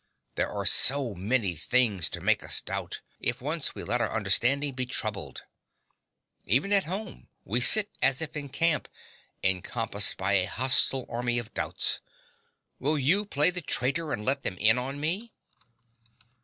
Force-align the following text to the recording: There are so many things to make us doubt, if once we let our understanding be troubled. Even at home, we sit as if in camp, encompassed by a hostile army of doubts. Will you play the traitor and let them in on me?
There 0.33 0.49
are 0.49 0.65
so 0.65 1.13
many 1.13 1.55
things 1.55 2.09
to 2.09 2.21
make 2.21 2.41
us 2.43 2.59
doubt, 2.59 3.01
if 3.19 3.39
once 3.39 3.75
we 3.75 3.83
let 3.83 4.01
our 4.01 4.11
understanding 4.11 4.73
be 4.73 4.87
troubled. 4.87 5.43
Even 6.43 6.73
at 6.73 6.85
home, 6.85 7.29
we 7.45 7.61
sit 7.61 7.87
as 8.01 8.19
if 8.19 8.35
in 8.35 8.49
camp, 8.49 8.87
encompassed 9.43 10.17
by 10.17 10.33
a 10.33 10.45
hostile 10.47 11.05
army 11.07 11.37
of 11.37 11.53
doubts. 11.53 12.01
Will 12.79 12.97
you 12.97 13.25
play 13.25 13.51
the 13.51 13.61
traitor 13.61 14.11
and 14.11 14.25
let 14.25 14.41
them 14.41 14.57
in 14.57 14.79
on 14.79 14.99
me? 14.99 15.33